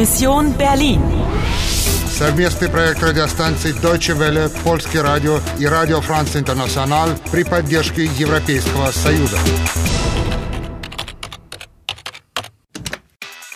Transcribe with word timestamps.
Mission 0.00 0.56
Berlin. 0.56 0.98
Совместный 2.08 2.70
проект 2.70 3.02
радиостанций 3.02 3.72
Deutsche 3.72 4.16
Welle, 4.16 4.48
Польский 4.64 4.98
радио 4.98 5.40
и 5.58 5.66
Радио 5.66 6.00
Франц 6.00 6.36
Интернационал 6.36 7.10
при 7.30 7.42
поддержке 7.44 8.06
Европейского 8.06 8.92
Союза. 8.92 9.36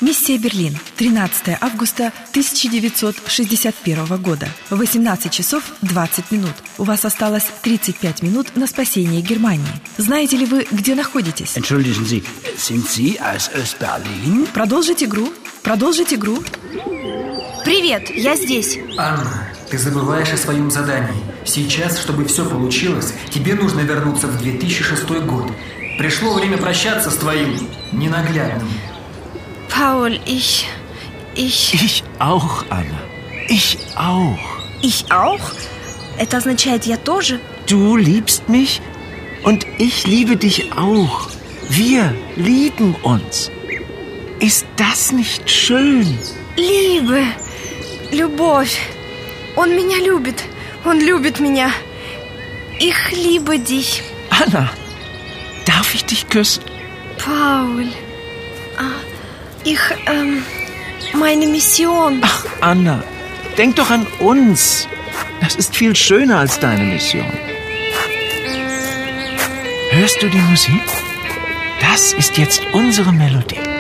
Миссия 0.03 0.37
Берлин. 0.37 0.77
13 0.99 1.57
августа 1.62 2.12
1961 2.33 4.05
года. 4.21 4.47
18 4.69 5.33
часов 5.33 5.65
20 5.81 6.31
минут. 6.31 6.53
У 6.77 6.85
вас 6.85 7.07
осталось 7.07 7.47
35 7.63 8.23
минут 8.23 8.55
на 8.55 8.67
спасение 8.67 9.23
Германии. 9.23 9.65
Знаете 9.97 10.37
ли 10.37 10.45
вы, 10.45 10.67
где 10.71 10.95
находитесь? 10.95 11.57
Entschuldigen 11.57 12.05
Sie, 12.05 12.23
sind 12.59 12.87
Sie 12.87 13.19
aus 13.19 13.51
Öst-Berlin? 13.55 14.47
Продолжить 14.53 15.03
игру. 15.03 15.33
Продолжить 15.65 16.12
игру. 16.12 16.37
Привет, 17.65 18.11
я 18.11 18.37
здесь. 18.37 18.79
Анна, 18.98 19.48
ты 19.71 19.79
забываешь 19.79 20.30
о 20.30 20.37
своем 20.37 20.71
задании. 20.71 21.25
Сейчас, 21.47 21.98
чтобы 21.98 22.27
все 22.27 22.45
получилось, 22.45 23.15
тебе 23.30 23.55
нужно 23.55 23.80
вернуться 23.80 24.27
в 24.27 24.37
2006 24.43 25.05
год. 25.24 25.51
Пришло 25.97 26.35
время 26.35 26.59
прощаться 26.59 27.11
с 27.11 27.16
твоим 27.16 27.57
ненаглядным. 27.93 28.69
Paul, 29.71 30.21
ich. 30.27 30.66
Ich. 31.35 31.73
Ich 31.74 32.05
auch, 32.19 32.66
Anna. 32.69 33.01
Ich 33.49 33.79
auch. 33.96 34.38
Ich 34.83 35.10
auch? 35.10 35.51
Это 36.19 36.37
означает 36.37 36.85
я 36.85 36.99
тоже? 36.99 37.41
Du 37.66 37.96
liebst 37.96 38.51
mich 38.51 38.83
und 39.45 39.66
ich 39.79 40.07
liebe 40.07 40.37
dich 40.37 40.71
auch. 40.77 41.30
Wir 41.71 42.15
lieben 42.37 42.95
uns. 43.02 43.51
Ist 44.40 44.66
das 44.77 45.12
nicht 45.12 45.49
schön? 45.49 46.18
Liebe. 46.55 47.22
Любовь. 48.12 48.80
Он 49.55 49.76
меня 49.76 49.98
любит. 49.98 50.43
Он 50.85 50.99
любит 50.99 51.40
меня. 51.40 51.71
Ich 52.79 53.12
liebe 53.12 53.60
dich. 53.60 54.02
Anna, 54.29 54.70
darf 55.65 55.93
ich 55.93 56.05
dich 56.05 56.29
küssen? 56.29 56.63
Paul. 57.18 57.88
Ah, 58.77 58.99
ich, 59.65 59.79
ähm, 60.05 60.43
meine 61.13 61.48
Mission. 61.48 62.21
Ach, 62.21 62.46
Anna, 62.62 63.04
denk 63.57 63.76
doch 63.76 63.90
an 63.90 64.07
uns. 64.19 64.88
Das 65.41 65.56
ist 65.56 65.75
viel 65.75 65.96
schöner 65.96 66.40
als 66.40 66.59
deine 66.59 66.84
Mission. 66.84 67.31
Hörst 69.91 70.22
du 70.22 70.29
die 70.29 70.38
Musik? 70.38 70.81
Das 71.81 72.13
ist 72.13 72.38
jetzt 72.38 72.62
unsere 72.72 73.12
Melodie. 73.12 73.72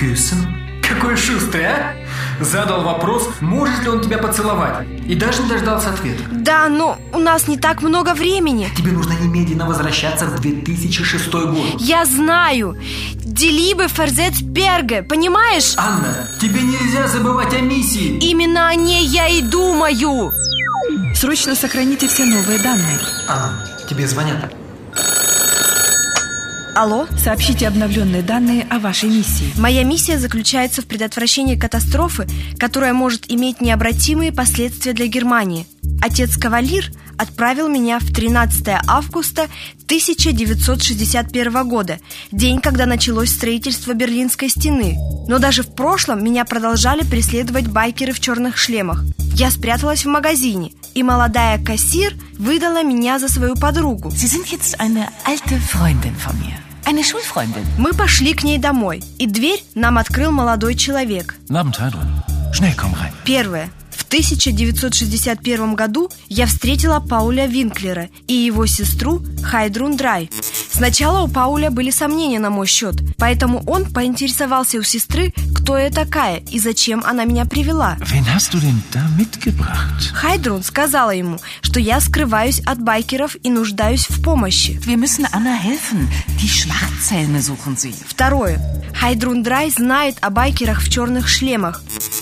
Küssen? 0.00 0.60
Какой 0.82 1.16
шустрый, 1.16 1.66
а? 1.66 1.94
Задал 2.40 2.82
вопрос, 2.82 3.28
может 3.40 3.82
ли 3.82 3.88
он 3.88 4.00
тебя 4.00 4.18
поцеловать. 4.18 4.86
И 5.06 5.14
даже 5.14 5.42
не 5.42 5.48
дождался 5.48 5.90
ответа. 5.90 6.22
Да, 6.32 6.68
но 6.68 6.98
у 7.12 7.18
нас 7.18 7.46
не 7.46 7.58
так 7.58 7.82
много 7.82 8.14
времени. 8.14 8.68
Тебе 8.76 8.92
нужно 8.92 9.12
немедленно 9.12 9.66
возвращаться 9.66 10.26
в 10.26 10.40
2006 10.40 11.32
год. 11.32 11.80
Я 11.80 12.04
знаю. 12.06 12.76
Versetzt 13.24 14.42
Berge, 14.42 15.02
понимаешь? 15.02 15.74
Анна, 15.76 16.28
тебе 16.40 16.62
нельзя 16.62 17.06
забывать 17.06 17.54
о 17.54 17.60
миссии. 17.60 18.18
Именно 18.18 18.68
о 18.68 18.74
ней 18.74 19.06
я 19.06 19.28
и 19.28 19.42
думаю. 19.42 20.32
Срочно 21.14 21.54
сохраните 21.54 22.08
все 22.08 22.24
новые 22.24 22.58
данные. 22.58 22.98
Анна, 23.28 23.66
тебе 23.88 24.06
звонят. 24.06 24.52
Алло? 26.80 27.06
Сообщите 27.22 27.68
обновленные 27.68 28.22
данные 28.22 28.66
о 28.70 28.78
вашей 28.78 29.10
миссии. 29.10 29.52
Моя 29.58 29.84
миссия 29.84 30.18
заключается 30.18 30.80
в 30.80 30.86
предотвращении 30.86 31.54
катастрофы, 31.54 32.26
которая 32.58 32.94
может 32.94 33.30
иметь 33.30 33.60
необратимые 33.60 34.32
последствия 34.32 34.94
для 34.94 35.06
Германии. 35.06 35.66
Отец 36.00 36.38
Кавалир 36.38 36.90
отправил 37.18 37.68
меня 37.68 37.98
в 37.98 38.10
13 38.10 38.66
августа 38.86 39.48
1961 39.84 41.68
года, 41.68 41.98
день, 42.32 42.62
когда 42.62 42.86
началось 42.86 43.28
строительство 43.28 43.92
Берлинской 43.92 44.48
стены. 44.48 44.96
Но 45.28 45.38
даже 45.38 45.62
в 45.62 45.74
прошлом 45.74 46.24
меня 46.24 46.46
продолжали 46.46 47.02
преследовать 47.02 47.68
байкеры 47.68 48.14
в 48.14 48.20
черных 48.20 48.56
шлемах. 48.56 49.04
Я 49.34 49.50
спряталась 49.50 50.06
в 50.06 50.08
магазине, 50.08 50.72
и 50.94 51.02
молодая 51.02 51.62
кассир 51.62 52.14
выдала 52.38 52.82
меня 52.82 53.18
за 53.18 53.28
свою 53.28 53.54
подругу. 53.54 54.08
Sie 54.08 54.28
sind 54.28 54.50
jetzt 54.50 54.80
eine 54.80 55.08
alte 55.26 55.60
Freundin 55.60 56.16
von 56.16 56.38
mir. 56.40 56.69
Eine 56.84 57.02
Schulfreundin. 57.02 57.64
Мы 57.78 57.92
пошли 57.92 58.34
к 58.34 58.42
ней 58.42 58.58
домой, 58.58 59.02
и 59.18 59.26
дверь 59.26 59.62
нам 59.74 59.98
открыл 59.98 60.32
молодой 60.32 60.74
человек. 60.74 61.36
Schnell, 62.52 62.74
komm 62.76 62.92
rein. 62.94 63.12
Первое. 63.24 63.70
В 64.10 64.12
1961 64.12 65.76
году 65.76 66.10
я 66.28 66.46
встретила 66.46 66.98
Пауля 66.98 67.46
Винклера 67.46 68.08
и 68.26 68.34
его 68.34 68.66
сестру 68.66 69.22
Хайдрун 69.40 69.96
Драй. 69.96 70.28
Сначала 70.72 71.22
у 71.22 71.28
Пауля 71.28 71.70
были 71.70 71.92
сомнения 71.92 72.40
на 72.40 72.50
мой 72.50 72.66
счет, 72.66 72.96
поэтому 73.18 73.62
он 73.68 73.84
поинтересовался 73.84 74.78
у 74.78 74.82
сестры, 74.82 75.32
кто 75.54 75.78
я 75.78 75.90
такая 75.90 76.38
и 76.50 76.58
зачем 76.58 77.04
она 77.06 77.24
меня 77.24 77.44
привела. 77.44 77.98
Хайдрун 80.12 80.64
сказала 80.64 81.12
ему, 81.12 81.38
что 81.60 81.78
я 81.78 82.00
скрываюсь 82.00 82.58
от 82.66 82.82
байкеров 82.82 83.36
и 83.44 83.48
нуждаюсь 83.48 84.10
в 84.10 84.20
помощи. 84.24 84.80
Второе. 88.08 88.60
Хайдрун 88.92 89.44
Драй 89.44 89.70
знает 89.70 90.16
о 90.20 90.30
байкерах 90.30 90.82
в 90.82 90.90
черных 90.90 91.28
шлемах. 91.28 91.80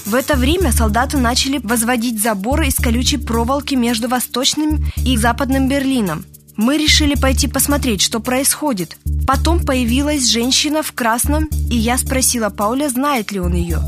В 0.09 0.15
это 0.15 0.37
время 0.37 0.73
солдаты 0.73 1.19
начали 1.19 1.61
возводить 1.63 2.23
заборы 2.23 2.69
из 2.69 2.77
колючей 2.77 3.19
проволоки 3.19 3.75
между 3.75 4.09
Восточным 4.09 4.87
и 4.97 5.19
Западным 5.19 5.69
Берлином. 5.69 6.25
Мы 6.57 6.79
решили 6.79 7.15
пойти 7.15 7.47
посмотреть, 7.47 8.01
что 8.01 8.19
происходит. 8.19 8.97
Потом 9.27 9.63
появилась 9.63 10.27
женщина 10.27 10.83
в 10.83 10.93
красном, 10.93 11.51
и 11.69 11.77
я 11.77 11.99
спросила 11.99 12.49
Пауля, 12.49 12.89
знает 12.89 13.33
ли 13.33 13.41
он 13.41 13.53
ее. 13.53 13.81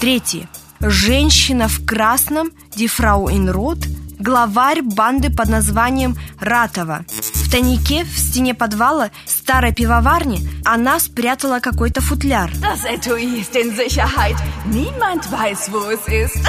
Третье. 0.00 0.48
Женщина 0.78 1.66
в 1.66 1.84
красном, 1.84 2.50
in 2.76 3.52
Rot, 3.52 3.88
главарь 4.20 4.82
банды 4.82 5.34
под 5.34 5.48
названием 5.48 6.16
Ратова. 6.38 7.04
В 7.34 7.50
тайнике 7.50 8.04
в 8.04 8.16
стене 8.16 8.54
подвала 8.54 9.10
старой 9.50 9.72
пивоварни 9.72 10.48
она 10.64 11.00
спрятала 11.00 11.58
какой-то 11.58 12.00
футляр. 12.00 12.52
Das 12.60 12.84
Etui 12.84 13.40
ist 13.40 13.56
in 13.56 13.74
Sicherheit. 13.74 14.36
Niemand 14.66 15.28
weiß, 15.28 15.72
wo 15.72 15.90
es 15.90 16.06
ist. 16.06 16.36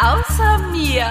Außer 0.00 0.58
mir. 0.70 1.10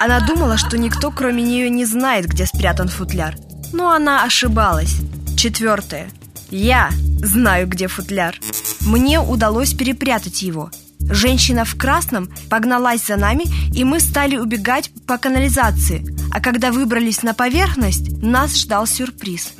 Она 0.00 0.18
думала, 0.18 0.56
что 0.58 0.76
никто 0.76 1.12
кроме 1.12 1.44
нее 1.44 1.70
не 1.70 1.84
знает, 1.84 2.26
где 2.26 2.44
спрятан 2.44 2.88
футляр. 2.88 3.36
Но 3.72 3.92
она 3.92 4.24
ошибалась. 4.24 4.96
Четвертое. 5.36 6.10
Я 6.50 6.90
знаю, 7.22 7.68
где 7.68 7.86
футляр. 7.86 8.34
Мне 8.80 9.20
удалось 9.20 9.74
перепрятать 9.74 10.42
его. 10.42 10.70
Женщина 11.10 11.64
в 11.64 11.76
красном 11.76 12.28
погналась 12.48 13.06
за 13.06 13.16
нами, 13.16 13.44
и 13.74 13.84
мы 13.84 14.00
стали 14.00 14.36
убегать 14.36 14.90
по 15.06 15.18
канализации. 15.18 16.04
А 16.32 16.40
когда 16.40 16.72
выбрались 16.72 17.22
на 17.22 17.34
поверхность, 17.34 18.22
нас 18.22 18.56
ждал 18.56 18.86
сюрприз. 18.86 19.52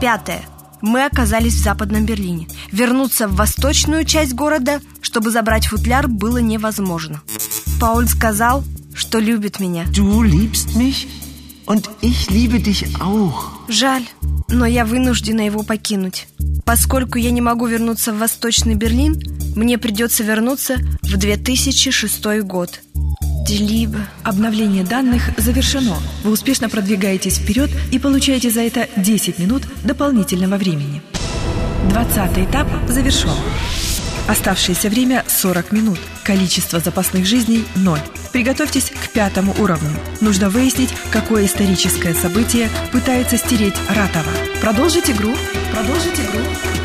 Пятое. 0.00 0.42
Мы 0.80 1.04
оказались 1.04 1.54
в 1.54 1.62
Западном 1.62 2.04
Берлине. 2.06 2.46
Вернуться 2.70 3.26
в 3.26 3.34
восточную 3.34 4.04
часть 4.04 4.34
города, 4.34 4.80
чтобы 5.00 5.30
забрать 5.30 5.66
футляр, 5.66 6.08
было 6.08 6.38
невозможно. 6.38 7.20
Пауль 7.80 8.08
сказал, 8.08 8.64
что 8.94 9.18
любит 9.18 9.60
меня. 9.60 9.84
Du 9.84 10.22
liebst 10.22 10.76
mich 10.76 11.08
und 11.66 11.88
ich 12.00 12.30
liebe 12.30 12.58
dich 12.60 12.86
auch. 13.00 13.68
Жаль, 13.68 14.04
но 14.48 14.66
я 14.66 14.84
вынуждена 14.84 15.42
его 15.42 15.62
покинуть. 15.62 16.26
Поскольку 16.68 17.16
я 17.16 17.30
не 17.30 17.40
могу 17.40 17.64
вернуться 17.64 18.12
в 18.12 18.18
Восточный 18.18 18.74
Берлин, 18.74 19.18
мне 19.56 19.78
придется 19.78 20.22
вернуться 20.22 20.76
в 21.00 21.16
2006 21.16 22.42
год. 22.42 22.80
Делиба. 23.46 24.00
Обновление 24.22 24.84
данных 24.84 25.30
завершено. 25.38 25.96
Вы 26.24 26.30
успешно 26.30 26.68
продвигаетесь 26.68 27.38
вперед 27.38 27.70
и 27.90 27.98
получаете 27.98 28.50
за 28.50 28.60
это 28.60 28.86
10 28.96 29.38
минут 29.38 29.62
дополнительного 29.82 30.58
времени. 30.58 31.00
20 31.88 32.38
этап 32.46 32.68
завершен. 32.86 33.30
Оставшееся 34.28 34.90
время 34.90 35.24
40 35.26 35.72
минут. 35.72 35.98
Количество 36.22 36.80
запасных 36.80 37.24
жизней– 37.24 37.64
0. 37.76 37.98
Приготовьтесь 38.30 38.90
к 38.90 39.08
пятому 39.08 39.54
уровню. 39.58 39.96
Нужно 40.20 40.50
выяснить, 40.50 40.90
какое 41.10 41.46
историческое 41.46 42.12
событие 42.12 42.68
пытается 42.92 43.38
стереть 43.38 43.76
Ратова. 43.88 44.30
Продолжить 44.60 45.08
игру. 45.08 45.32
Продолжить 45.78 46.18
игру. 46.18 46.77